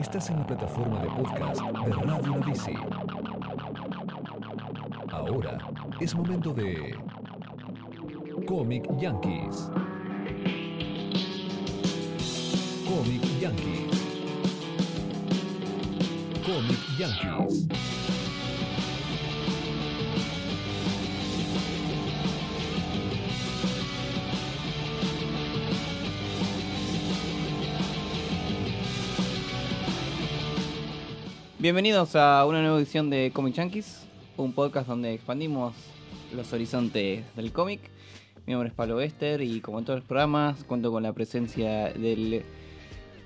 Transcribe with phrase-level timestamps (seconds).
[0.00, 2.72] Estás en la plataforma de podcast de Radio Novici.
[5.12, 5.58] Ahora
[6.00, 6.96] es momento de
[8.46, 9.70] Comic Yankees.
[12.88, 14.00] Comic Yankees.
[16.46, 18.09] Comic Yankees.
[31.60, 34.06] Bienvenidos a una nueva edición de Comic Yankees,
[34.38, 35.74] un podcast donde expandimos
[36.34, 37.82] los horizontes del cómic.
[38.46, 41.92] Mi nombre es Pablo Bester y como en todos los programas cuento con la presencia
[41.92, 42.44] del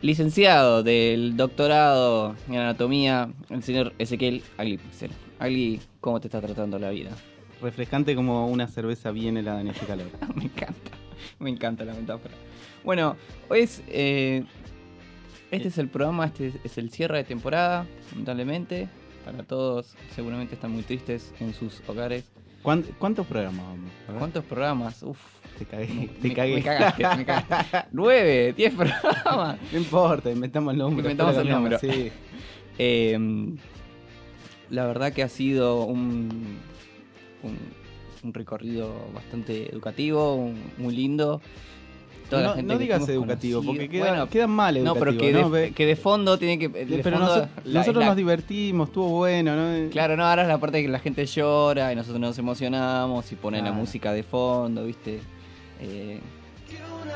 [0.02, 5.12] licenciado del doctorado en anatomía, el señor Ezequiel Agli Pixel.
[5.39, 7.12] Agli, ¿cómo te está tratando la vida?
[7.62, 10.09] Refrescante como una cerveza bien helada en este calor.
[10.34, 10.91] me encanta,
[11.39, 12.34] me encanta la metáfora.
[12.83, 13.14] Bueno,
[13.48, 13.80] hoy es...
[13.86, 14.45] eh,
[15.56, 18.88] este es el programa, este es- el cierre de temporada, lamentablemente.
[19.24, 22.24] Para todos, seguramente están muy tristes en sus hogares.
[22.62, 23.91] ¿Cuán- ¿Cuántos programas vamos?
[24.19, 25.02] ¿Cuántos programas?
[25.02, 25.19] Uf,
[25.58, 26.11] Te cagué.
[26.20, 26.55] te me- cagué.
[26.56, 27.78] me cagaste, me cagaste.
[27.92, 29.58] Nueve, diez programas.
[29.72, 31.00] No importa, inventamos el número.
[31.00, 31.78] Inventamos el número.
[31.78, 32.11] Sí.
[32.77, 33.16] Eh,
[34.70, 36.58] la verdad que ha sido un,
[37.44, 37.56] un,
[38.24, 41.41] un recorrido bastante educativo, un- muy lindo.
[42.30, 44.80] Toda la No, gente no que digas educativo, conocido- porque queda, Bueno, queda mal no,
[44.92, 45.05] educativo.
[45.05, 45.50] pero que, ¿no?
[45.50, 46.69] de, Ve- que de fondo tiene que...
[46.69, 49.91] de pero fondo, noso- la- nosotros la- nos divertimos, estuvo bueno, ¿no?
[49.91, 53.36] Claro, no, ahora es la parte que la gente llora y nosotros nos emocionamos y
[53.36, 55.20] ponen la música de fondo, ¿viste?
[55.80, 56.19] Eh,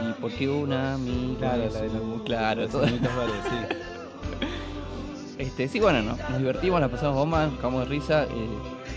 [0.01, 1.39] y por qué una amiga.
[1.39, 2.83] Claro, la de los claro, los todo.
[2.83, 3.77] varios, sí.
[5.39, 8.29] Este, sí, bueno, no, nos divertimos, la pasamos bomba, nos cagamos de risa, eh,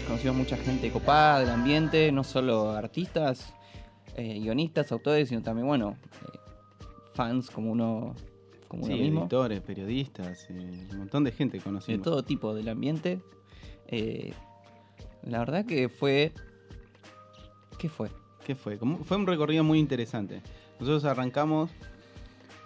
[0.07, 3.53] conocimos mucha gente copada del ambiente, no solo artistas,
[4.15, 5.97] eh, guionistas, autores, sino también, bueno,
[6.33, 6.37] eh,
[7.13, 8.15] fans como uno,
[8.67, 9.21] como Sí, uno mismo.
[9.21, 12.03] editores, periodistas, eh, un montón de gente de conocimos.
[12.03, 13.19] todo tipo del ambiente.
[15.23, 16.31] La verdad que fue...
[17.77, 18.09] ¿Qué fue?
[18.45, 18.77] ¿Qué fue?
[18.77, 20.41] Como- fue un recorrido muy interesante.
[20.79, 21.69] Nosotros arrancamos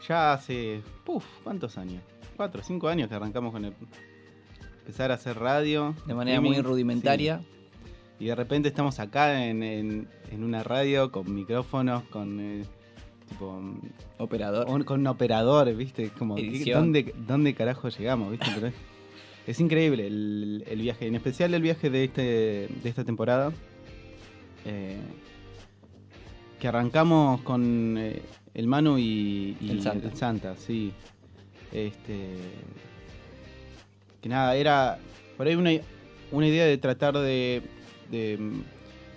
[0.08, 2.02] ya hace, puf, ¿cuántos años?
[2.38, 3.74] Cuatro, cinco años que arrancamos con el,
[4.80, 5.96] empezar a hacer radio.
[6.06, 7.40] De manera muy rudimentaria.
[7.40, 7.46] sí.
[8.20, 12.64] Y de repente estamos acá en, en- en una radio con micrófonos, con eh,
[13.30, 13.80] tipo mm,
[14.20, 14.86] Operador.
[14.86, 16.10] con un operador, ¿viste?
[16.18, 16.80] Como, ¿qué- Edición.
[16.82, 18.48] ¿dónde, ¿dónde carajo llegamos, viste?
[18.56, 18.74] Pero es,
[19.48, 23.52] es increíble el, el viaje, en especial el viaje de, este, de esta temporada.
[24.66, 24.98] eh,
[26.60, 28.22] que arrancamos con eh,
[28.54, 30.08] el Manu y, y El Santa.
[30.08, 30.94] el Santa, sí.
[31.74, 32.30] Este,
[34.22, 34.98] que nada, era
[35.36, 35.72] por ahí una,
[36.32, 37.62] una idea de tratar de,
[38.12, 38.40] de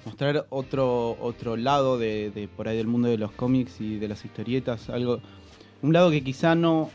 [0.04, 4.24] mostrar otro, otro lado de, por ahí del mundo de los cómics y de las
[4.24, 5.20] historietas, algo,
[5.82, 6.90] un lado que quizá no,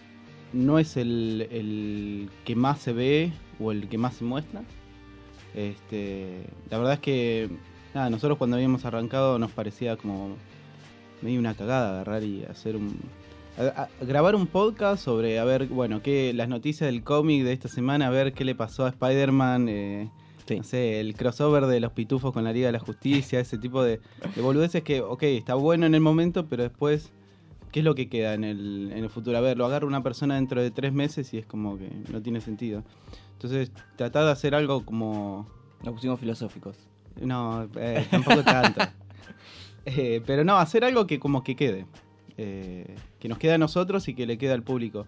[0.51, 4.63] no es el, el que más se ve o el que más se muestra.
[5.53, 7.49] Este, la verdad es que
[7.93, 10.35] nada, nosotros cuando habíamos arrancado nos parecía como
[11.21, 12.97] medio una cagada agarrar y hacer un
[14.01, 18.07] grabar un podcast sobre a ver, bueno, qué las noticias del cómic de esta semana,
[18.07, 20.09] a ver qué le pasó a Spider-Man, eh,
[20.45, 20.57] Sí.
[20.57, 23.83] no sé, el crossover de los pitufos con la Liga de la Justicia, ese tipo
[23.83, 24.01] de,
[24.35, 27.11] de boludeces que, ok, está bueno en el momento, pero después,
[27.71, 29.37] ¿qué es lo que queda en el, en el futuro?
[29.37, 32.21] A ver, lo agarra una persona dentro de tres meses y es como que no
[32.21, 32.83] tiene sentido.
[33.33, 35.47] Entonces, tratar de hacer algo como...
[35.83, 36.77] Nos pusimos filosóficos.
[37.21, 38.81] No, eh, tampoco tanto.
[39.85, 41.85] Eh, pero no, hacer algo que como que quede.
[42.37, 45.05] Eh, que nos quede a nosotros y que le quede al público.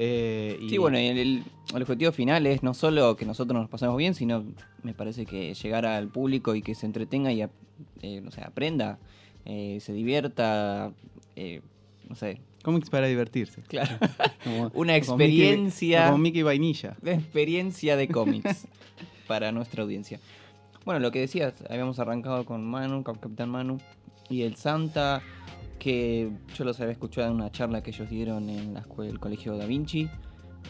[0.00, 1.42] Eh, y- Sí, bueno, y el,
[1.74, 4.44] objetivo final es no solo que nosotros nos pasemos bien, sino
[4.84, 8.98] me parece que llegar al público y que se entretenga y eh, no sé, aprenda,
[9.44, 10.92] eh, se divierta,
[11.36, 11.60] eh,
[12.08, 13.62] no sé, Cómics para divertirse.
[13.62, 13.96] claro,
[14.44, 16.06] Como- una como Mickey- experiencia.
[16.06, 16.96] como Mickey Vainilla.
[17.02, 18.66] de experiencia de cómics
[19.26, 20.20] para nuestra audiencia.
[20.84, 23.78] Bueno, lo que decías, habíamos arrancado con Manu, con Capitán Manu
[24.30, 25.22] y el Santa,
[25.78, 29.18] que yo los había escuchado en una charla que ellos dieron en la escuela, el
[29.20, 30.08] Colegio Da Vinci.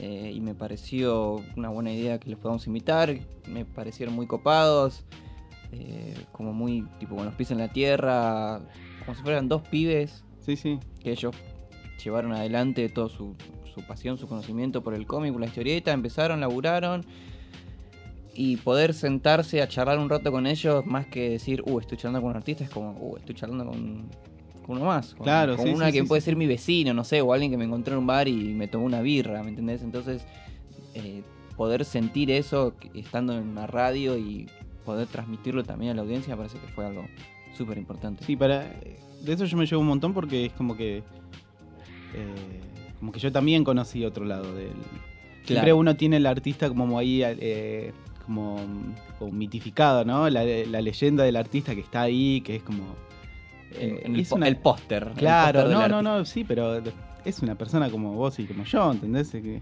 [0.00, 3.19] eh, y me pareció una buena idea que los podamos invitar.
[3.49, 5.05] Me parecieron muy copados,
[5.72, 8.60] eh, como muy tipo con los pies en la tierra,
[9.05, 10.78] como si fueran dos pibes Sí, sí.
[11.00, 11.34] que ellos
[12.02, 13.34] llevaron adelante toda su,
[13.75, 17.05] su pasión, su conocimiento por el cómic, por la historieta, empezaron, laburaron.
[18.34, 22.20] Y poder sentarse a charlar un rato con ellos, más que decir, uh, estoy charlando
[22.20, 24.38] con un artista, es como, uh, estoy charlando con, con
[24.69, 25.15] uno más.
[25.15, 27.32] Con, Claro, con sí, una sí, que sí, puede ser mi vecino, no sé, o
[27.32, 29.82] alguien que me encontré en un bar y me tomó una birra, ¿me entendés?
[29.82, 30.25] Entonces,
[30.94, 31.23] eh,
[31.56, 34.47] poder sentir eso estando en una radio y
[34.85, 37.05] poder transmitirlo también a la audiencia, me parece que fue algo
[37.56, 38.25] súper importante.
[38.25, 38.61] Sí, para.
[39.23, 40.99] De eso yo me llevo un montón porque es como que.
[40.99, 42.61] eh,
[43.00, 44.73] como que yo también conocí otro lado del,
[45.44, 45.76] Siempre Claro.
[45.79, 47.93] uno tiene el artista como ahí, eh,
[48.26, 48.59] como,
[49.19, 50.29] como mitificado, ¿no?
[50.29, 52.85] La, la leyenda del artista que está ahí, que es como...
[53.75, 55.12] eh, En el, po- una- el póster.
[55.17, 56.81] Claro, no, no, no, sí, pero
[57.25, 59.31] es una persona como vos y como yo, ¿entendés?
[59.31, 59.61] Que,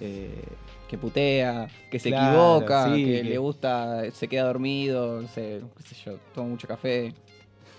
[0.00, 0.42] eh,
[0.88, 2.26] Que putea, que se Claro,
[2.58, 6.66] equivoca, sí, que, que- le gusta, se queda dormido, sé, qué sé yo, toma mucho
[6.66, 7.12] café.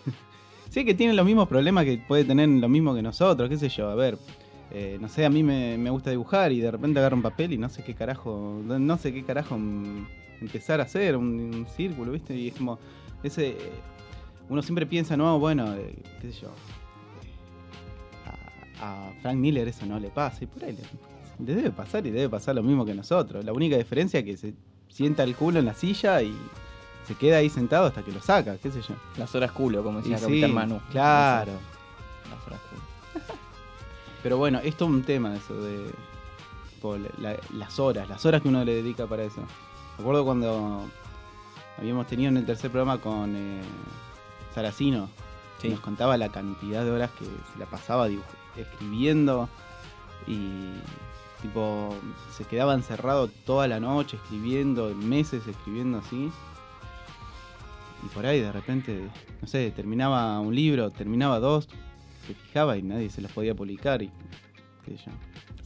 [0.69, 3.69] sí, que tiene los mismos problemas que puede tener lo mismo que nosotros, qué sé
[3.69, 4.17] yo, a ver.
[4.71, 7.53] eh, no sé, a mí me, me gusta dibujar y de repente agarro un papel
[7.53, 10.05] y no sé qué carajo, no sé qué carajo mm,
[10.41, 11.25] empezar a hacer, un,
[11.55, 12.35] un círculo, ¿viste?
[12.35, 12.77] Y es como,
[13.23, 13.57] ese,
[14.49, 16.49] uno siempre piensa, no, bueno, eh, qué sé yo,
[18.81, 22.05] a, a Frank Miller eso no le pasa, y por ahí le, le debe pasar
[22.05, 23.43] y debe pasar lo mismo que nosotros.
[23.45, 24.53] La única diferencia es que se
[24.89, 26.35] sienta el culo en la silla y
[27.07, 28.95] se queda ahí sentado hasta que lo saca, qué sé yo.
[29.17, 30.79] Las horas culo, como Y decía sí, Capitán Manu.
[30.91, 31.53] Claro.
[32.29, 33.23] Las horas culo.
[34.23, 35.91] Pero bueno, esto es un tema eso de
[37.19, 39.41] la- las horas, las horas que uno le dedica para eso.
[39.97, 40.85] Me acuerdo cuando
[41.77, 43.61] habíamos tenido en el tercer programa con eh,
[44.53, 45.09] Saracino,
[45.61, 45.73] que Sí.
[45.73, 48.07] nos contaba la cantidad de horas que se la pasaba
[48.55, 49.49] escribiendo
[50.27, 50.71] y
[51.41, 51.95] tipo
[52.35, 56.31] se quedaba encerrado toda la noche escribiendo, meses escribiendo así.
[58.03, 59.09] Y por ahí de repente,
[59.41, 61.67] no sé, terminaba un libro, terminaba dos,
[62.25, 64.09] se fijaba y nadie se los podía publicar y
[64.85, 65.11] qué sé yo.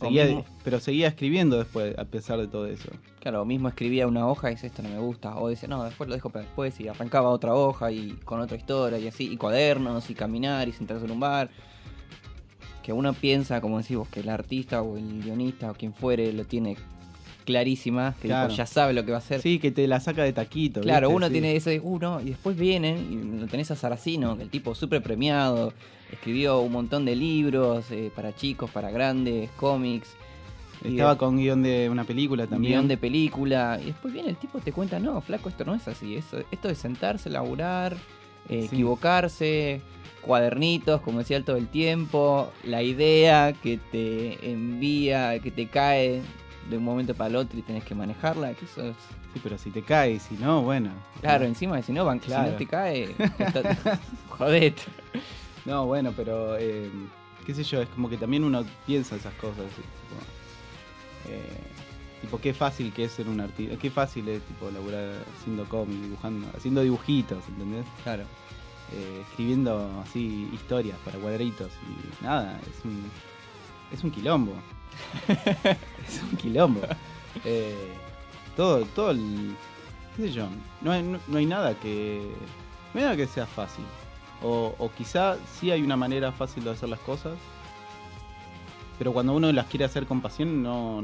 [0.03, 2.89] O Seguía- mismo- pero seguía escribiendo después, a pesar de todo eso.
[3.19, 5.37] Claro, mismo escribía una hoja y dice esto no me gusta.
[5.37, 8.57] O dice, no, después lo dejo para después y arrancaba otra hoja y con otra
[8.57, 9.31] historia y así.
[9.31, 11.49] Y cuadernos y caminar y sentarse en un bar.
[12.83, 16.33] Que uno piensa, como decís vos, que el artista o el guionista o quien fuere
[16.33, 16.75] lo tiene
[17.43, 19.41] clarísima, que tipo, ya sabe lo que va a hacer.
[19.41, 20.81] Sí, que te la saca de taquito.
[20.81, 21.15] Claro, ¿viste?
[21.17, 21.31] uno Sí.
[21.33, 25.01] tiene ese uno y después vienen y lo tenés a Saracino, que el tipo súper
[25.03, 25.73] premiado,
[26.11, 30.15] escribió un montón de libros eh, para chicos, para grandes, cómics.
[30.83, 32.73] Estaba con guion de una película también.
[32.73, 33.79] guion de película.
[33.81, 36.15] Y después viene el tipo y te cuenta, no, flaco, esto no es así.
[36.17, 37.93] Eso, esto es sentarse, laburar,
[38.49, 38.75] eh, Sí.
[38.75, 39.79] equivocarse,
[40.21, 46.21] cuadernitos, como decía todo el tiempo, la idea que te envía, que te cae
[46.69, 48.95] de un momento para el otro y tenés que manejarla, que eso es...
[49.33, 50.91] Sí, pero si te cae, si no, bueno.
[51.21, 52.51] Claro, encima, si no, van, si Claro.
[52.51, 53.99] no te cae, está-
[54.29, 54.81] jodete.
[55.65, 56.89] No, bueno, pero eh,
[57.45, 59.65] qué sé yo, es como que también uno piensa esas cosas.
[59.75, 59.81] ¿sí?
[59.81, 61.59] Tipo, eh,
[62.21, 65.09] tipo, qué fácil que es ser un artista, qué fácil es tipo laburar
[65.39, 67.85] haciendo cómics, dibujando, haciendo dibujitos, ¿entendés?
[68.03, 68.23] Claro.
[68.93, 73.03] Eh, escribiendo así historias para cuadritos y nada, es un,
[73.93, 74.53] es un quilombo.
[76.07, 76.81] es un quilombo.
[77.45, 77.75] Eh,
[78.55, 79.55] todo, todo el.
[80.15, 80.47] qué sé yo,
[80.81, 82.21] no hay, no, no hay nada que.
[82.93, 83.85] No hay nada que sea fácil.
[84.41, 87.37] O, o quizá sí hay una manera fácil de hacer las cosas.
[88.99, 91.01] Pero cuando uno las quiere hacer con pasión, no,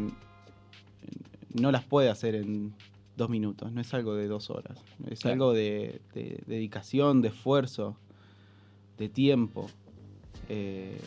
[1.54, 2.74] no las puede hacer en
[3.18, 3.72] dos minutos.
[3.72, 4.78] No es algo de dos horas.
[5.10, 5.34] Es Claro.
[5.34, 7.98] algo de, de dedicación, de esfuerzo,
[8.98, 9.68] de tiempo.
[10.50, 11.00] Eh,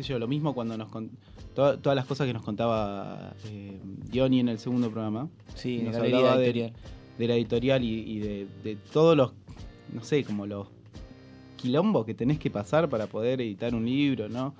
[0.00, 1.10] qué sé yo, lo mismo cuando nos con-
[1.54, 3.78] to- todas las cosas que nos contaba eh,
[4.14, 6.72] Johnny en el segundo programa Sí, Nos hablaba de- editorial.
[7.18, 9.32] de la editorial y, y de, de todos los,
[9.92, 10.68] no sé, como los
[11.56, 14.54] quilombos que tenés que pasar para poder editar un libro, ¿no?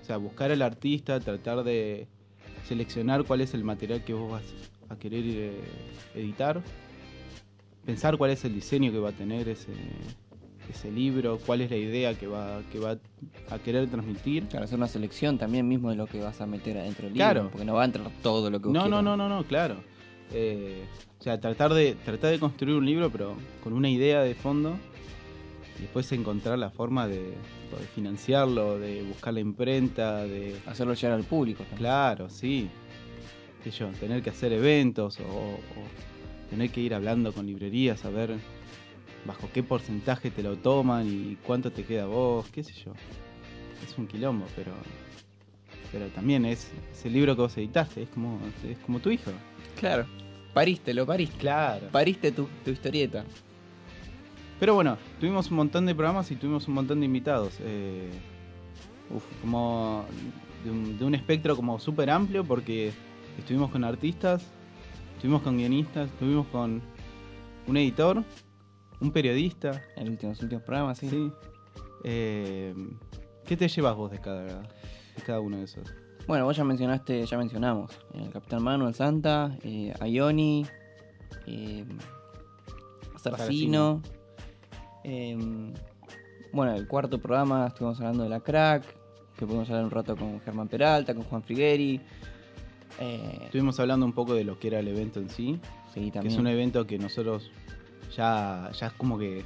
[0.00, 2.08] O sea, buscar al artista, tratar de
[2.66, 4.42] seleccionar cuál es el material que vos vas
[4.88, 5.60] a querer eh,
[6.14, 6.62] editar,
[7.84, 9.72] pensar cuál es el diseño que va a tener ese,
[10.70, 12.96] ese libro, cuál es la idea que va, que va
[13.50, 14.44] a querer transmitir.
[14.46, 17.40] Claro, hacer una selección también mismo de lo que vas a meter adentro del Claro.
[17.40, 19.04] libro, porque no va a entrar todo lo que vos No, no, quieras.
[19.04, 19.76] no, no, no, claro.
[20.32, 20.82] Eh,
[21.18, 24.76] o sea, tratar de, tratar de construir un libro, pero con una idea de fondo.
[25.78, 30.54] Y después encontrar la forma de, de financiarlo, de buscar la imprenta, de...
[30.66, 31.78] Hacerlo llegar al público también.
[31.78, 32.68] Claro, sí.
[33.78, 38.34] Yo, tener que hacer eventos o, o tener que ir hablando con librerías a ver
[39.24, 42.92] bajo qué porcentaje te lo toman y cuánto te queda a vos, qué sé yo.
[43.84, 44.72] Es un quilombo, pero
[45.92, 49.32] pero también es, es el libro que vos editaste, es como, es como tu hijo.
[49.78, 50.06] Claro.
[50.54, 51.38] Pariste, lo pariste.
[51.38, 51.88] Claro.
[51.90, 53.24] Pariste tu, tu historieta.
[54.58, 57.54] Pero bueno, tuvimos un montón de programas y tuvimos un montón de invitados.
[57.60, 58.10] eh,
[59.14, 60.04] uf, como
[60.64, 62.92] de un, de un espectro como súper amplio porque
[63.38, 64.44] estuvimos con artistas,
[65.14, 66.82] estuvimos con guionistas, estuvimos con
[67.66, 68.22] un editor,
[69.00, 69.82] un periodista.
[69.96, 71.08] En últimos, últimos programas, sí.
[71.08, 71.32] Sí.
[72.04, 72.74] Eh,
[73.46, 75.92] ¿Qué te llevas vos de cada, de cada uno de esos?
[76.26, 77.98] Bueno, vos ya mencionaste, ya mencionamos.
[78.14, 80.64] El Capitán Manu, el Santa, eh, Ioni,
[81.46, 81.84] eh,
[83.16, 84.02] Saracino.
[85.04, 85.36] eh,
[86.52, 88.82] bueno, el cuarto programa estuvimos hablando de la crack,
[89.36, 92.00] que pudimos hablar un rato con Germán Peralta, con Juan Frigueri.
[92.98, 95.60] Eh, Estuvimos hablando un poco de lo que era el evento en sí,
[95.94, 96.34] sí, que también.
[96.34, 97.50] es un evento que nosotros
[98.16, 99.44] ya, ya es como que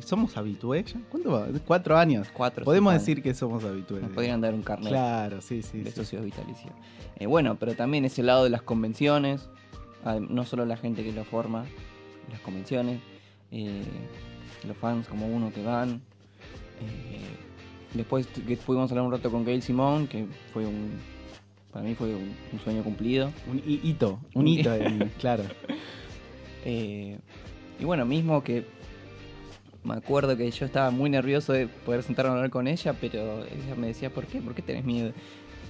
[0.00, 0.92] somos habitués.
[0.94, 1.00] ya?
[1.10, 1.46] ¿Cuánto va?
[1.66, 2.28] ¿Cuatro años?
[2.32, 4.02] Cuatro, Podemos cinco decir que somos habitués.
[4.02, 5.78] Nos podrían dar un carnet Claro, sí, sí.
[5.80, 5.96] de sí.
[5.96, 6.70] socio vitalicio.
[7.16, 9.48] Eh, bueno, pero también ese lado de las convenciones,
[10.04, 11.64] ah, no solo la gente que lo forma,
[12.30, 13.00] las convenciones,
[13.52, 13.82] eh,
[14.66, 16.00] los fans como uno que van.
[16.80, 17.20] eh,
[17.94, 20.90] después que pudimos hablar un rato con Gail Simón, que fue un,
[21.72, 23.30] para mí fue un, un sueño cumplido.
[23.48, 24.70] Un hi- hito, un hito,
[25.20, 25.44] claro.
[26.64, 27.18] Eh,
[27.78, 28.64] y bueno, mismo que
[29.84, 33.44] me acuerdo que yo estaba muy nervioso de poder sentarme a hablar con ella, pero
[33.44, 34.40] ella me decía, ¿por qué?
[34.40, 35.12] ¿Por qué tenés miedo?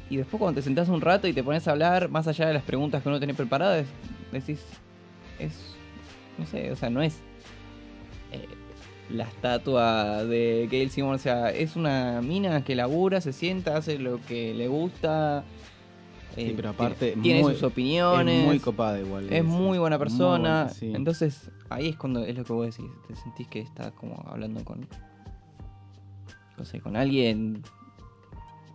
[0.08, 2.54] Y después cuando te sentás un rato y te pones a hablar, más allá de
[2.54, 3.86] las preguntas que uno tiene preparadas,
[4.30, 4.60] decís,
[5.38, 5.74] es,
[6.38, 7.16] no sé, o sea, no es
[8.32, 8.46] eh,
[9.10, 13.98] la estatua de Gail Simon, o sea, es una mina que labura, se sienta, hace
[13.98, 15.44] lo que le gusta.
[16.34, 18.40] Sí, pero aparte tiene, tiene muy- sus opiniones.
[18.40, 19.32] Es muy copada igual.
[19.32, 20.28] Es muy buena persona.
[20.64, 20.92] buena, sí.
[20.94, 22.90] Entonces, ahí es cuando es lo que vos decís.
[23.08, 24.86] Te sentís que estás como hablando con.
[26.58, 27.62] No sé, con alguien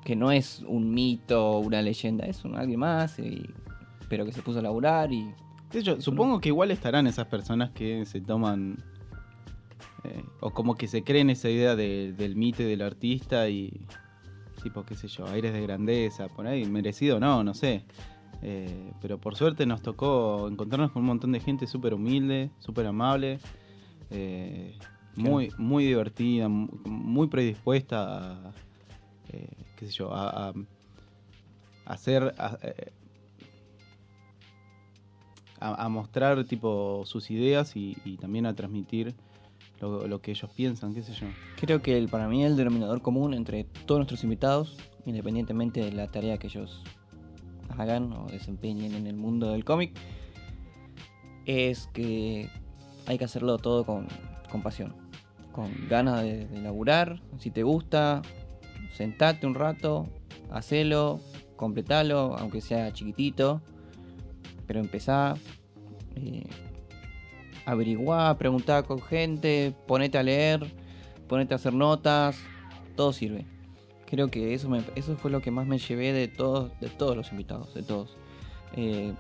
[0.04, 3.44] que no es un mito una leyenda, es un alguien más, y-
[4.10, 5.32] pero que se puso a laburar y.
[5.72, 8.84] De hecho, supongo que igual estarán esas personas que se toman.
[10.06, 13.86] eh, o como que se creen esa idea de- del mito y del artista y.
[14.62, 17.84] Tipo, qué sé yo, aires de grandeza, por ahí, merecido o no, no sé.
[18.42, 22.86] Eh, pero por suerte nos tocó encontrarnos con un montón de gente súper humilde, súper
[22.86, 23.40] amable,
[24.12, 24.76] eh,
[25.16, 28.54] muy, muy divertida, mu- muy predispuesta a,
[29.30, 30.54] eh, qué sé yo, a,
[31.86, 32.58] hacer, a-
[35.60, 39.16] a, a mostrar tipo sus ideas y, y también a transmitir
[39.82, 41.28] lo, que ellos piensan, qué sé yo.
[41.60, 46.08] Creo que el, para mí el denominador común entre todos nuestros invitados, independientemente de la
[46.08, 46.84] tarea que ellos
[47.78, 49.98] hagan o desempeñen en el mundo del cómic,
[51.46, 52.50] es que
[53.06, 54.08] hay que hacerlo todo con,
[54.52, 54.96] con pasión,
[55.52, 57.22] con ganas de, de laburar.
[57.40, 58.22] Si te gusta,
[58.94, 60.08] sentate un rato,
[60.52, 61.20] hacelo,
[61.56, 63.62] completalo, aunque sea chiquitito,
[64.68, 65.36] pero empezá.
[66.16, 66.44] eh,
[67.70, 70.66] averiguá, preguntá con gente, ponete a leer,
[71.28, 72.38] ponete a hacer notas,
[72.96, 73.46] todo sirve.
[74.06, 77.16] Creo que eso, me- eso fue lo que más me llevé de todos, de todos
[77.16, 78.18] los invitados, de todos.
[78.76, 79.14] Eh,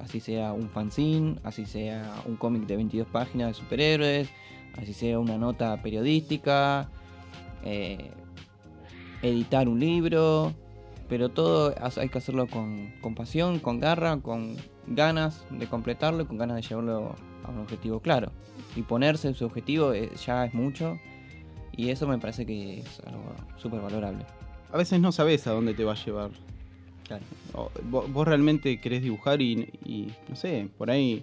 [0.00, 4.28] así sea un fanzine, así sea un cómic de 22 páginas de superhéroes,
[4.76, 6.88] así sea una nota periodística,
[7.64, 8.10] eh,
[9.22, 10.52] editar un libro,
[11.08, 16.26] pero todo hay que hacerlo con, con pasión, con garra, con ganas de completarlo y
[16.26, 18.30] con ganas de llevarlo a un objetivo claro.
[18.76, 20.98] Y ponerse su objetivo eh, ya es mucho
[21.76, 24.24] y eso me parece que es algo súper valorable.
[24.72, 26.30] A veces no sabes a dónde te va a llevar.
[27.06, 27.24] Claro.
[27.54, 31.22] O- vos, realmente querés dibujar y, y, no sé, por ahí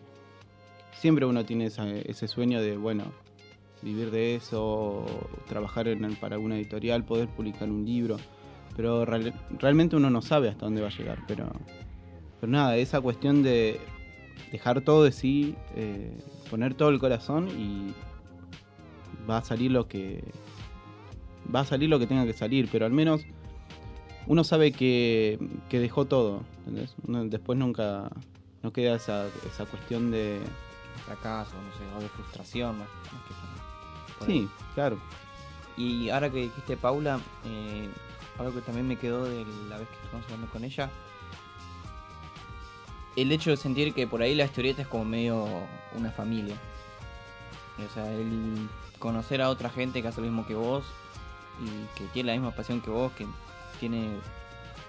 [0.99, 3.05] siempre uno tiene esa- ese sueño de, bueno,
[3.81, 5.05] vivir de eso,
[5.47, 8.17] trabajar en, para una editorial, poder publicar un libro,
[8.75, 11.49] pero real- realmente uno no sabe hasta dónde va a llegar, pero,
[12.39, 13.79] pero nada, esa cuestión de
[14.51, 16.17] dejar todo de sí, eh,
[16.50, 17.93] poner todo el corazón y
[19.29, 20.24] va a salir lo que
[21.53, 23.25] va a salir lo que tenga que salir, pero al menos
[24.27, 26.96] uno sabe que, que dejó todo, ¿entendés?
[27.08, 28.10] Uno después nunca
[28.62, 30.39] no queda esa, esa cuestión de
[31.05, 32.88] Fracaso, no sé, o de frustración más,
[34.19, 34.50] que sí, ahí.
[34.75, 35.00] claro.
[35.77, 37.89] Y ahora que dijiste Paula, eh,
[38.38, 40.89] algo que también me quedó de la vez que estuvimos hablando con ella,
[43.21, 45.45] el hecho de sentir que por ahí la historieta es como medio
[45.95, 46.55] una familia.
[47.85, 50.83] O sea, el conocer a otra gente que hace lo mismo que vos
[51.61, 53.25] y que tiene la misma pasión que vos, que
[53.79, 54.09] tiene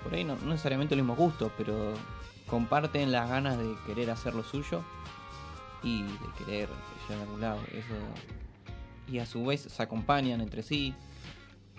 [0.02, 1.94] por ahí no, necesariamente los mismos gustos, pero
[2.46, 4.82] comparten las ganas de querer hacer lo suyo
[5.82, 6.68] y de querer
[7.08, 7.60] llegar a algún lado.
[7.72, 7.94] Eso
[9.10, 10.94] y a su vez se acompañan entre sí.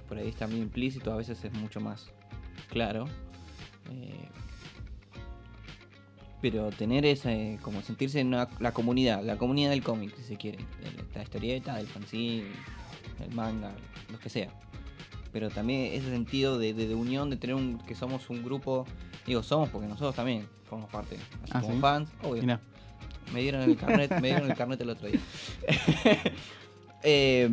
[0.07, 2.09] Por ahí está muy implícito, a veces es mucho más
[2.69, 3.05] claro.
[3.89, 4.29] Eh,
[6.41, 10.37] pero tener ese, como sentirse en una- la comunidad, la comunidad del cómic, si se
[10.37, 10.57] quiere,
[11.15, 12.45] la historieta, del fanzine,
[13.19, 13.71] del manga,
[14.11, 14.49] lo que sea.
[15.31, 18.85] Pero también ese sentido de, de- de unión, de tener un, que somos un grupo,
[19.27, 21.79] digo somos porque nosotros también formamos parte, así Ah, como ¿sí?
[21.79, 22.41] fans, obvio.
[22.41, 22.59] Mirá,
[23.33, 25.19] Me dieron el carnet, me dieron el carnet el otro día.
[27.03, 27.49] Eh,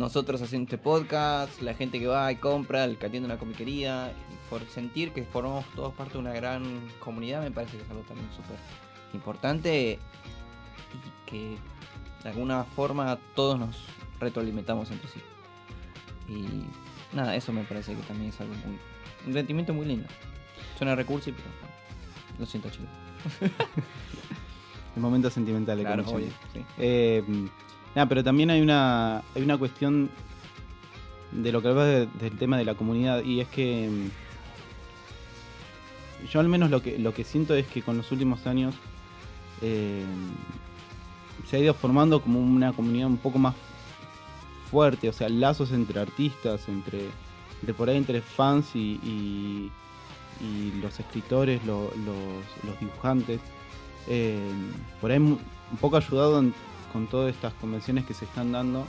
[0.00, 4.12] nosotros haciendo este podcast, la gente que va y compra, el que atiende una comiquería,
[4.32, 6.64] y por sentir que formamos todos parte de una gran
[7.00, 8.56] comunidad, me parece que es algo también súper
[9.12, 9.98] importante
[10.94, 11.58] y que
[12.22, 13.76] de alguna forma todos nos
[14.18, 15.20] retroalimentamos entre sí.
[16.28, 18.78] Y nada, eso me parece que también es algo muy.
[19.26, 20.08] un sentimiento muy lindo.
[20.78, 21.48] Suena recursi, pero
[22.38, 22.88] Lo siento, chicos.
[24.96, 26.64] El momento sentimental de Claro, obvio, sí.
[26.78, 27.22] Eh,
[27.94, 30.10] nada, pero también hay una, hay una cuestión
[31.32, 34.10] de lo que hablas de- del tema de la comunidad y es que mm,
[36.30, 38.74] yo al menos lo que, lo que siento es que con los últimos años
[39.62, 40.04] eh,
[41.48, 43.54] se ha ido formando como una comunidad un poco más
[44.70, 47.06] fuerte, o sea, lazos entre artistas, entre,
[47.60, 49.70] entre por ahí entre fans y, y-
[50.80, 53.42] los escritores, lo- los, los dibujantes.
[54.08, 54.40] Eh,
[54.98, 55.38] por ahí un
[55.82, 56.54] poco ayudado en-
[56.92, 58.84] con todas estas convenciones que se están dando.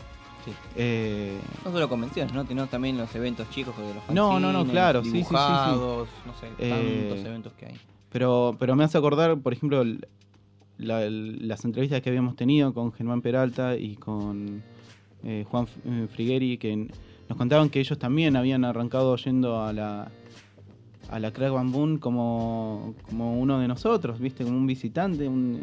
[0.46, 0.52] Sí.
[0.76, 2.46] Eh, No solo convenciones, ¿no?
[2.46, 5.36] Sino también los eventos chicos de los No, no, no, claro, sí, sí, sí, sí.
[5.36, 6.06] no
[6.40, 7.76] sé, Eh, tantos eventos que hay.
[8.12, 9.84] Pero, pero me hace acordar, por ejemplo,
[10.78, 14.64] la- las entrevistas que habíamos tenido con Germán Peralta y con
[15.24, 15.68] eh, Juan
[16.12, 16.88] Frigueri, que
[17.30, 20.12] nos contaban que ellos también habían arrancado yendo a la
[21.10, 24.44] a la Crack Bamboo como, como uno de nosotros, ¿viste?
[24.46, 25.60] Como un visitante, un,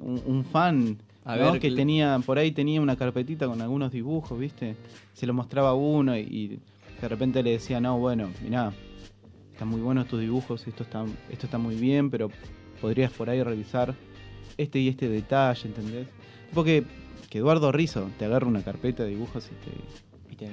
[0.00, 0.96] un, un fan.
[1.28, 1.52] A ¿no?
[1.52, 4.76] ver, que tenía por ahí tenía una carpetita con algunos dibujos, ¿viste?
[5.12, 6.58] Se lo mostraba a uno y, y
[7.00, 8.72] de repente le decía, no, bueno, mirá,
[9.52, 12.30] están muy buenos tus dibujos, esto está, esto está muy bien, pero
[12.80, 13.94] podrías por ahí revisar
[14.56, 16.08] este y este detalle, ¿entendés?
[16.54, 16.84] Porque
[17.28, 20.50] que Eduardo Rizzo te agarra una carpeta de dibujos y te, Y te-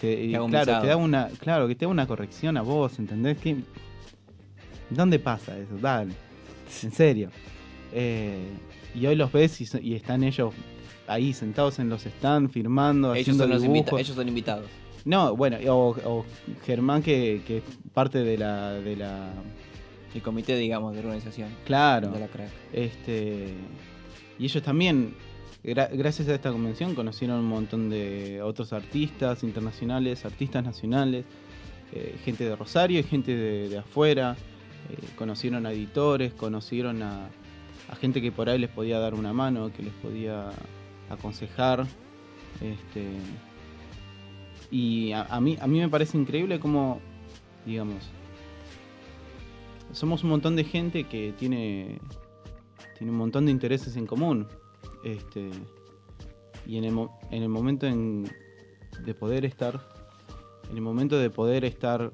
[0.00, 3.38] te- y claro, te da una, claro, que te da una corrección a vos, ¿entendés?
[3.38, 3.56] ¿Qué-
[4.90, 5.76] ¿Dónde pasa eso?
[5.80, 6.12] Dale,
[6.82, 7.30] en serio.
[7.92, 8.48] Eh,
[8.94, 10.54] y hoy los ves y, están ellos
[11.06, 14.66] ahí sentados en los stands firmando, ellos, haciendo son los invita- ellos son invitados.
[15.04, 16.24] No, bueno, o, o
[16.64, 19.32] Germán que, que es parte de la, de la,
[20.14, 22.48] El comité, digamos, de organización claro, de la crack.
[22.72, 23.48] este,
[24.38, 25.14] y ellos también,
[25.62, 31.26] gra- gracias a esta convención, conocieron un montón de otros artistas internacionales, artistas nacionales,
[31.92, 34.36] eh, gente de Rosario y gente de, de afuera,
[34.90, 37.26] eh, conocieron a editores, conocieron a,
[37.88, 40.50] a gente que por ahí les podía dar una mano, que les podía
[41.10, 41.86] aconsejar,
[42.60, 43.06] este,
[44.70, 47.00] y a, mí, a mí me parece increíble cómo,
[47.66, 48.10] digamos,
[49.92, 51.98] somos un montón de gente que tiene,
[52.98, 54.48] tiene un montón de intereses en común.
[55.04, 55.50] Este,
[56.66, 56.98] y en el,
[57.30, 58.28] en el momento en-
[59.04, 59.86] de poder estar,
[60.70, 62.10] en el momento de poder estar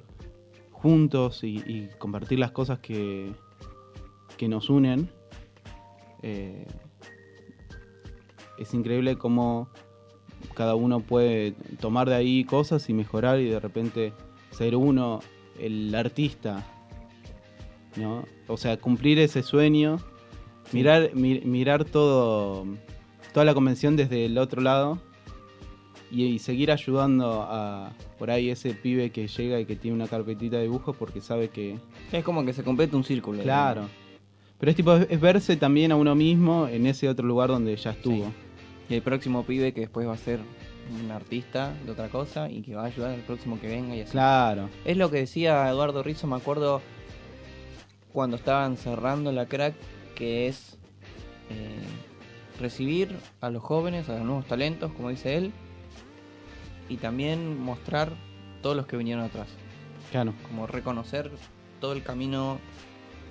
[0.73, 3.33] juntos y, y compartir las cosas que,
[4.37, 5.09] que nos unen,
[6.23, 6.67] eh,
[8.59, 9.69] es increíble cómo
[10.55, 14.13] cada uno puede tomar de ahí cosas y mejorar y de repente
[14.51, 15.21] ser uno
[15.59, 16.65] el artista,
[17.97, 18.25] ¿no?
[18.49, 19.99] O sea, cumplir ese sueño,
[20.73, 22.67] mirar, mi- mirar todo,
[23.33, 24.99] toda la convención desde el otro lado
[26.11, 30.09] y, y seguir ayudando a por ahí ese pibe que llega y que tiene una
[30.09, 31.79] carpetita de dibujos porque sabe que,
[32.13, 33.43] Es como que se completa un círculo.
[33.43, 33.87] claro.
[34.61, 37.75] Pero es tipo, es es verse también a uno mismo en ese otro lugar donde
[37.77, 38.27] ya estuvo.
[38.27, 38.33] Sí.
[38.91, 40.41] Y el próximo pibe que después va a ser
[41.03, 44.03] un artista de otra cosa y que va a ayudar al próximo que venga y
[44.03, 44.13] así.
[44.13, 44.69] Claro.
[44.85, 46.83] Es lo que decía Eduardo Rizzo, me acuerdo
[48.13, 49.75] cuando estaban cerrando la crack,
[50.15, 50.77] que es
[51.49, 51.79] eh,
[52.59, 55.53] recibir a los jóvenes, a los nuevos talentos, como dice él,
[56.89, 58.13] y también mostrar
[58.63, 59.49] todos los que vinieron atrás.
[60.11, 60.35] Claro.
[60.49, 61.31] Como reconocer
[61.81, 62.59] todo el camino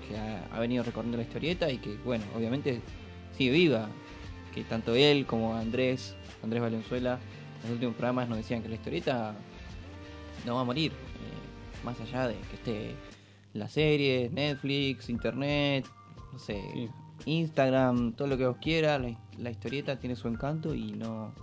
[0.10, 2.82] que ha, ha venido recorriendo la historieta y que, bueno, obviamente
[3.38, 3.88] sigue viva.
[4.54, 7.20] Que tanto él como Andrés, Andrés Valenzuela,
[7.58, 9.36] en los últimos programas nos decían que la historieta
[10.46, 10.92] no va a morir.
[10.92, 12.96] eh, más allá de que esté
[13.54, 15.86] la serie, Netflix, Internet,
[16.34, 16.90] no sé, Sí.
[17.26, 21.34] Instagram, todo lo que vos quieras, la, la historieta tiene su encanto y no,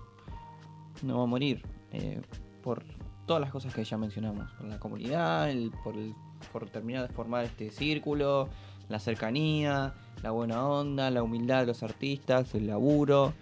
[1.03, 1.63] no va a morir.
[1.93, 2.21] eh,
[2.63, 2.83] por
[3.27, 4.51] todas las cosas que ya mencionamos.
[4.53, 6.15] Por la comunidad, el- por, el-
[6.59, 8.49] por terminar de formar este círculo,
[8.89, 9.93] la cercanía,
[10.23, 13.35] la buena onda, la humildad de los artistas, el laburo.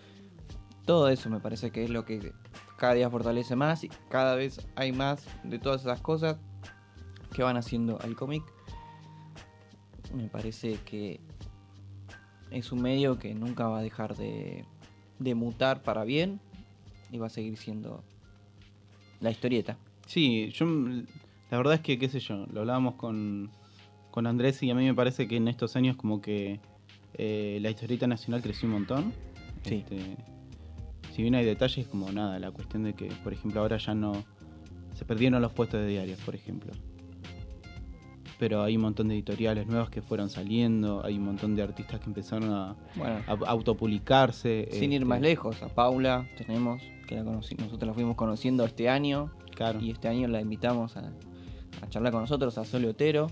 [0.85, 2.33] Todo eso me parece que es lo que
[2.77, 6.39] cada día fortalece más y cada vez hay más de todas esas cosas
[7.33, 8.43] que van haciendo al cómic.
[10.13, 11.21] Me parece que
[12.51, 14.65] es un medio que nunca va a dejar de,
[15.37, 16.41] mutar para bien
[17.13, 18.03] y va a seguir siendo
[19.21, 19.79] la historieta.
[20.05, 20.67] Sí, yo
[21.55, 23.49] la verdad es que, qué sé yo, lo hablábamos con,
[24.11, 26.59] con Andrés y a mí me parece que en estos años como que
[27.17, 29.13] eh, la historieta nacional creció un montón.
[29.63, 29.77] Sí.
[29.77, 30.17] Este,
[31.13, 34.25] si bien hay detalles como nada, la cuestión de que, por ejemplo, ahora ya no...
[34.95, 36.73] Se perdieron los puestos de diarios, por ejemplo.
[38.37, 42.01] Pero hay un montón de editoriales nuevas que fueron saliendo, hay un montón de artistas
[42.01, 44.67] que empezaron a, Bueno, a autopublicarse.
[44.73, 48.65] sin ir este, más lejos, a Paula tenemos, que la conocí- nosotros la fuimos conociendo
[48.65, 49.79] este año Claro.
[49.81, 51.13] y este año la invitamos a,
[51.83, 53.29] a charlar con nosotros, a Sole Otero.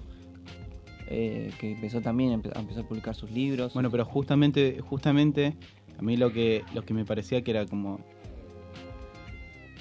[1.14, 3.74] eh, que empezó también, empe- empezó a publicar sus libros.
[3.74, 5.54] Bueno, pero justamente, justamente,
[5.98, 8.00] a mí lo que, lo que me parecía que era como.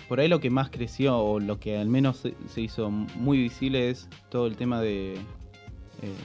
[0.10, 3.90] Por ahí lo que más creció, o lo que al menos se, hizo muy visible,
[3.90, 5.14] es todo el tema de.
[5.14, 6.16] eh,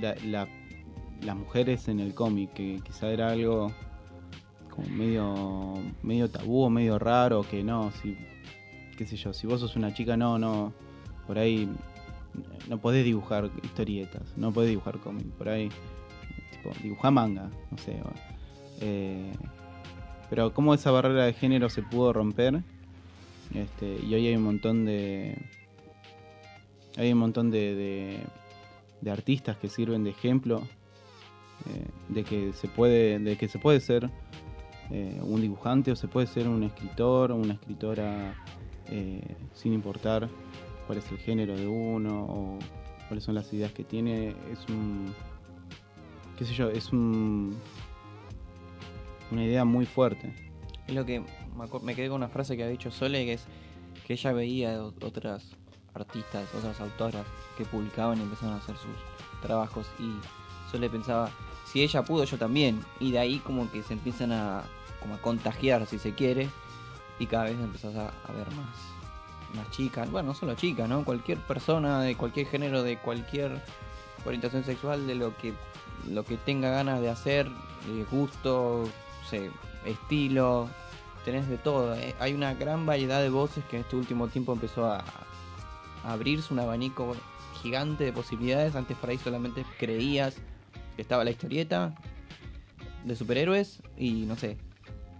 [0.00, 0.48] la- la-
[1.22, 3.72] las mujeres en el cómic, que quizá era algo
[4.68, 8.16] como medio, medio tabú medio raro, que no, si,
[8.96, 10.72] qué sé yo, si vos sos una chica, no, no,
[11.26, 11.68] por ahí
[12.68, 15.68] no podés dibujar historietas, no podés dibujar cómic, por ahí,
[16.52, 17.96] tipo, dibujar manga, no sé.
[18.80, 19.32] eh,
[20.30, 22.62] pero cómo esa barrera de género se pudo romper,
[23.54, 25.36] este, y hoy hay un montón de...
[26.96, 28.20] Hay un montón de, de,
[29.00, 30.62] de artistas que sirven de ejemplo
[31.66, 34.10] eh, de que se puede, de que se puede ser
[34.90, 38.34] eh, un dibujante o se puede ser un escritor o una escritora
[38.88, 40.28] eh, sin importar
[40.86, 42.58] cuál es el género de uno o
[43.08, 44.30] cuáles son las ideas que tiene.
[44.50, 45.14] Es un,
[46.36, 47.56] qué sé yo, es un,
[49.30, 50.32] una idea muy fuerte.
[50.86, 51.22] Es lo que
[51.82, 53.46] me, quedé con una frase que ha dicho Sole, que es
[54.06, 55.56] que ella veía otras
[55.94, 57.24] artistas, otras autoras
[57.56, 58.96] que publicaban y empezaron a hacer sus
[59.40, 60.12] trabajos y
[60.70, 61.30] Sole pensaba,
[61.66, 62.80] si ella pudo, yo también.
[63.00, 64.62] Y de ahí como que se empiezan a,
[65.00, 66.48] como a contagiar, si se quiere,
[67.18, 68.76] y cada vez empezás a, ver más,
[69.54, 71.04] más chicas, bueno, no solo chicas, ¿no?
[71.04, 73.62] Cualquier persona de cualquier género, de cualquier
[74.24, 75.54] orientación sexual, de lo que,
[76.08, 77.48] lo que tenga ganas de hacer,
[77.86, 78.88] de gusto,
[79.28, 79.50] sé,
[79.84, 80.68] estilo,
[81.24, 81.94] tenés de todo.
[81.94, 82.14] eh.
[82.18, 85.04] Hay una gran variedad de voces que en este último tiempo empezó a,
[86.04, 87.14] a abrirse un abanico
[87.62, 88.74] gigante de posibilidades.
[88.74, 90.36] Antes por ahí solamente creías
[90.96, 91.94] que estaba la historieta
[93.04, 94.56] de superhéroes y no sé,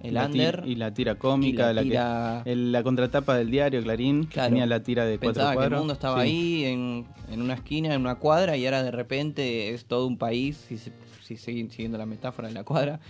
[0.05, 3.83] el La under y la tira cómica, la la, que- el- la contratapa del diario
[3.83, 4.51] Clarín Claro.
[4.51, 5.79] tenía la tira de cuatro Pensaba que el cuadros.
[5.81, 6.29] mundo estaba Sí.
[6.29, 10.19] ahí en, en una esquina, en una cuadra, y ahora de repente es todo un
[10.19, 10.79] país, si,
[11.23, 13.01] si siguen siguiendo la metáfora de la cuadra,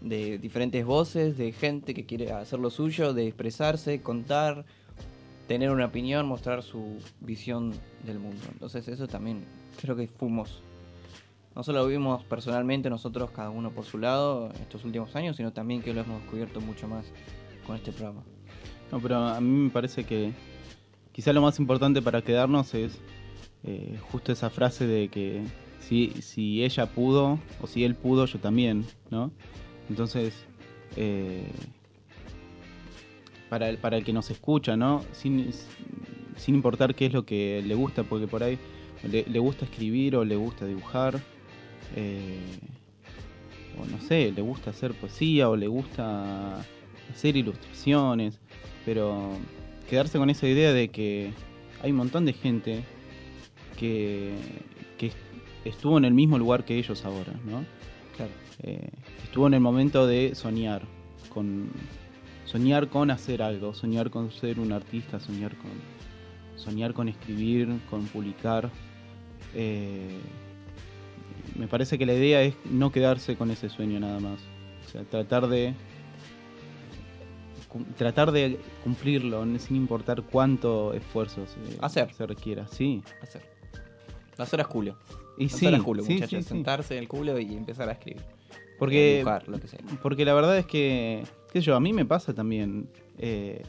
[0.00, 4.64] de diferentes voces, de gente que quiere hacer lo suyo, de expresarse, contar,
[5.46, 7.74] tener una opinión, mostrar su visión
[8.06, 8.42] del mundo.
[8.52, 9.44] Entonces eso también
[9.80, 10.62] creo que fuimos,
[11.54, 15.52] no solo lo vimos personalmente nosotros, cada uno por su lado, estos últimos años, sino
[15.52, 17.06] también que lo hemos descubierto mucho más
[17.66, 18.22] con este programa.
[18.92, 20.32] No, pero a mí me parece que
[21.12, 23.00] quizá lo más importante para quedarnos es
[23.64, 25.42] eh, justo esa frase de que
[25.80, 29.30] si, si ella pudo o si él pudo, yo también, ¿no?
[29.88, 30.34] Entonces,
[30.96, 31.50] eh,
[33.48, 35.02] para, el, para el que nos escucha, ¿no?
[35.12, 35.50] Sin,
[36.36, 38.58] sin importar qué es lo que le gusta, porque por ahí
[39.02, 41.20] le, le gusta escribir o le gusta dibujar,
[41.96, 42.38] eh,
[43.78, 46.60] o no sé, le gusta hacer poesía o le gusta
[47.10, 48.38] hacer ilustraciones,
[48.84, 49.32] pero
[49.88, 51.32] quedarse con esa idea de que
[51.82, 52.84] hay un montón de gente
[53.78, 54.34] que,
[54.98, 55.12] que
[55.64, 57.64] estuvo en el mismo lugar que ellos ahora, ¿no?
[58.16, 58.32] Claro.
[58.62, 58.90] Eh,
[59.24, 60.82] estuvo en el momento de soñar
[61.32, 61.70] con
[62.44, 65.70] soñar con hacer algo, soñar con ser un artista, soñar con
[66.56, 68.70] soñar con escribir, con publicar.
[69.54, 70.18] Eh,
[71.56, 74.40] me parece que la idea es no quedarse con ese sueño nada más,
[74.86, 75.74] o sea, tratar de
[77.96, 82.12] tratar de cumplirlo sin importar cuánto esfuerzo se, Hacer.
[82.14, 82.66] se requiera.
[82.66, 83.42] Sí, hacer.
[84.36, 84.96] Las horas culo.
[85.38, 86.44] y Las sí, horas culo, sí, muchachos.
[86.44, 86.48] sí.
[86.48, 88.22] Sentarse en el culo y empezar a escribir.
[88.78, 89.78] porque dibujar, lo que sea.
[90.02, 92.88] Porque la verdad es que, qué sé yo, a mí me pasa también.
[93.18, 93.62] eh,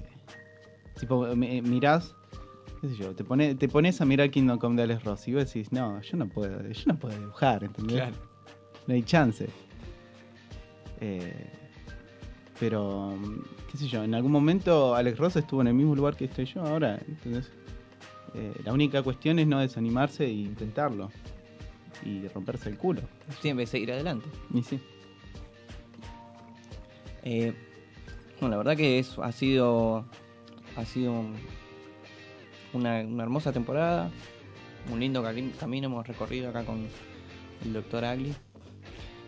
[1.00, 2.15] tipo, me- mirás,
[2.82, 5.34] qué sé yo, te, pone, te pones a mirar Kingdom Come de Alex Ross y
[5.34, 8.04] vos decís, no, yo no puedo, yo no puedo dibujar, ¿entendés?
[8.88, 9.48] No hay chance.
[11.00, 11.48] Eh,
[12.60, 13.15] pero,
[13.72, 16.46] qué sé yo, en algún momento Alex Ross estuvo en el mismo lugar que estoy
[16.46, 17.52] yo ahora, ¿entendés?
[18.34, 21.12] Eh, la única cuestión es no desanimarse e intentarlo.
[22.04, 23.02] Y romperse el culo.
[23.41, 24.28] Siempre seguir adelante.
[24.54, 24.80] Y sí.
[27.24, 27.54] Eh,
[28.39, 30.06] bueno, la verdad que es, ha sido
[30.76, 31.36] ha sido un-
[32.74, 34.12] una, una hermosa temporada,
[34.92, 35.24] un lindo
[35.60, 36.88] camino hemos recorrido acá con
[37.66, 38.34] el doctor Agli.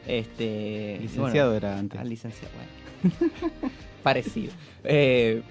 [0.07, 1.99] Este, Licenciado bueno, era antes.
[1.99, 3.31] al licenciado, bueno.
[4.03, 4.51] parecido.
[4.83, 5.41] Eh,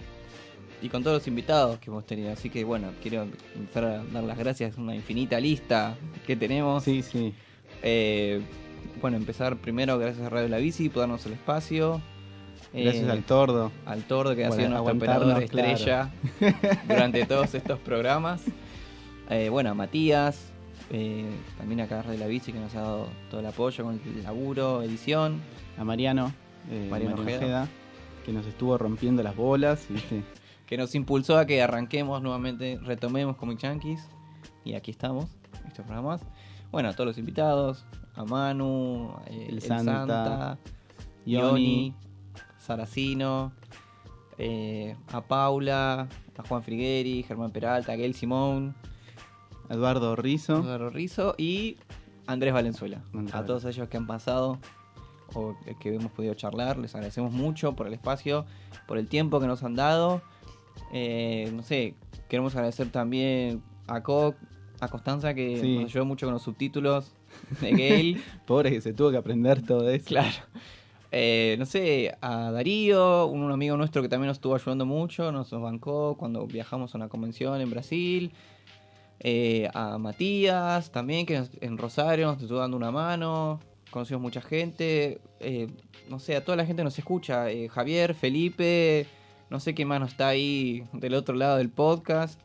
[0.83, 4.25] y con todos los invitados que hemos tenido, así que bueno, quiero empezar a dar
[4.25, 6.83] las gracias, una infinita lista que tenemos.
[6.83, 7.33] Sí, sí.
[7.83, 8.43] Eh,
[9.01, 12.03] bueno, empezar primero gracias a Radio La Bici por darnos el espacio.
[12.73, 13.71] Gracias Eh, al tordo.
[13.85, 16.11] al Tordo que ha sido nuestro operador estrella
[16.89, 18.43] durante todos estos programas.
[19.29, 20.53] Eh, bueno, a Matías,
[20.91, 24.23] eh, también a Radio La Bici que nos ha dado todo el apoyo con el
[24.23, 25.41] laburo, edición.
[25.79, 26.33] A Mariano,
[26.91, 27.69] Mariano Mariano Ojeda.
[28.27, 29.87] Que nos estuvo rompiendo las bolas.
[29.89, 30.23] ¿viste?
[30.67, 34.07] que nos impulsó a que arranquemos nuevamente, retomemos Comic Yankees.
[34.65, 35.27] Y aquí estamos.
[35.67, 36.23] estos programas.
[36.71, 40.59] Bueno, a todos los invitados, a Manu, El el, Santa, Santa.
[41.27, 41.95] Ioni,
[42.63, 43.53] Saracino,
[44.39, 48.75] eh, a Paula, a Juan Frigueri, Germán Peralta, a Gail Simón,
[49.69, 50.59] Eduardo Rizzo.
[50.61, 51.77] Eduardo Rizzo y
[52.27, 53.03] Andrés Valenzuela.
[53.13, 54.59] Andrés A todos ellos que han pasado
[55.35, 58.45] o que hemos podido charlar, les agradecemos mucho por el espacio,
[58.87, 60.23] por el tiempo que nos han dado.
[60.93, 61.95] Eh, no sé,
[62.29, 64.37] queremos agradecer también a Coc,
[64.81, 65.77] a Constanza que Sí.
[65.77, 67.13] nos ayudó mucho con los subtítulos
[67.61, 68.23] de Gail.
[68.47, 70.05] Pobre que se tuvo que aprender todo eso.
[70.07, 70.37] claro.
[71.15, 75.51] Eh, no sé, a Darío, un, amigo nuestro que también nos estuvo ayudando mucho, nos
[75.51, 78.33] bancó cuando viajamos a una convención en Brasil.
[79.21, 83.61] Eh, a Matías también, que nos- en Rosario nos estuvo dando una mano.
[83.91, 85.21] Conocimos mucha gente.
[85.41, 85.69] eh,
[86.09, 87.51] no sé, a toda la gente nos escucha.
[87.51, 89.07] eh, Javier, Felipe,
[89.51, 92.41] no sé quién más no está ahí del otro lado del podcast.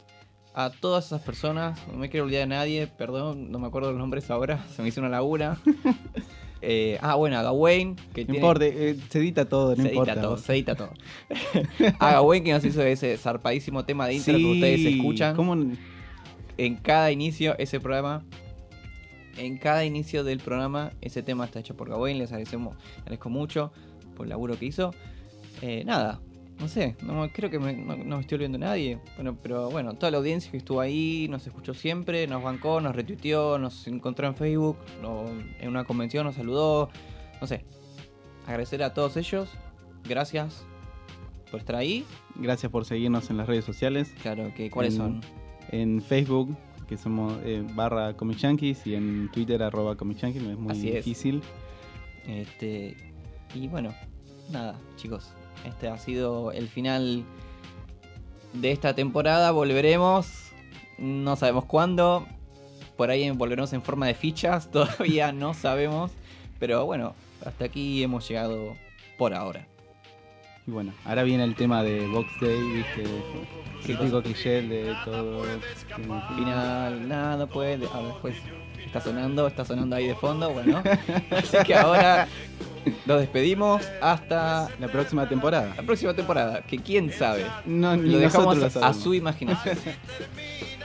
[0.53, 3.99] A todas esas personas, no me quiero olvidar de nadie, perdón, no me acuerdo los
[3.99, 5.57] nombres ahora, se me hizo una laguna.
[6.61, 9.89] Eh, ah, bueno, a Gawain, que No tiene- importa, eh, se edita todo, no se
[9.89, 10.13] importa.
[10.13, 10.89] edita todo, se edita todo.
[11.99, 15.55] a Gawain que nos hizo ese zarpadísimo tema de intro que ustedes escuchan ¿Cómo?
[16.57, 18.23] en cada inicio ese programa.
[19.37, 22.17] En cada inicio del programa, ese tema está hecho por Gawain.
[22.17, 23.71] Les agradecemos, agradezco mucho
[24.15, 24.95] por el laburo que hizo.
[25.61, 26.19] Eh, nada,
[26.59, 28.99] no sé, no, creo que me- no, no me estoy olvidando de nadie.
[29.15, 32.95] Bueno, pero bueno, toda la audiencia que estuvo ahí, nos escuchó siempre, nos bancó, nos
[32.95, 35.25] retuiteó, nos encontró en Facebook, no-
[35.59, 36.89] en una convención nos saludó.
[37.39, 37.63] No sé,
[38.45, 39.49] agradecer a todos ellos.
[40.07, 40.65] Gracias
[41.51, 42.05] por estar ahí.
[42.35, 44.13] Gracias por seguirnos en las redes sociales.
[44.21, 45.21] Claro, que ¿cuáles En- son?
[45.69, 46.55] En Facebook,
[46.87, 50.71] que somos eh, barra Comic Yankees, y en Twitter arroba Comic Yankees, no es muy
[50.71, 51.05] Así es.
[51.05, 51.41] difícil.
[52.25, 52.95] Este,
[53.53, 53.93] y bueno,
[54.49, 55.31] nada, chicos.
[55.67, 57.23] Este ha sido el final
[58.53, 59.51] de esta temporada.
[59.51, 60.51] Volveremos.
[60.97, 62.25] No sabemos cuándo.
[62.95, 64.71] Por ahí volveremos en forma de fichas.
[64.71, 66.11] Todavía no sabemos.
[66.59, 67.13] Pero bueno,
[67.45, 68.75] hasta aquí hemos llegado
[69.17, 69.67] por ahora.
[70.65, 73.03] Y bueno, ahora viene el tema de Box Day, viste,
[73.85, 75.43] ¿Qué típico cliché de todo.
[76.35, 77.79] Final, nada, pues.
[77.93, 78.35] Ahora después
[78.85, 80.49] está sonando, está sonando ahí de fondo.
[80.51, 80.83] Bueno,
[81.31, 82.27] así que ahora
[83.05, 85.73] nos despedimos hasta La próxima temporada.
[85.75, 86.61] la próxima temporada.
[86.61, 87.45] Que quién sabe.
[87.65, 89.77] No, ni Lo dejamos lo a su imaginación.